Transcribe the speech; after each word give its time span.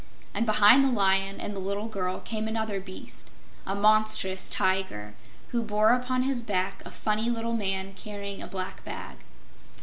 And 0.33 0.47
behind 0.47 0.83
the 0.83 0.89
Lion 0.89 1.39
and 1.39 1.55
the 1.55 1.59
little 1.59 1.87
girl 1.87 2.21
came 2.21 2.47
another 2.47 2.79
beast 2.79 3.29
a 3.67 3.75
monstrous 3.75 4.49
Tiger, 4.49 5.13
who 5.49 5.61
bore 5.61 5.91
upon 5.93 6.23
his 6.23 6.41
back 6.41 6.81
a 6.87 6.89
funny 6.89 7.29
little 7.29 7.53
man 7.53 7.93
carrying 7.93 8.41
a 8.41 8.47
black 8.47 8.83
bag. 8.83 9.17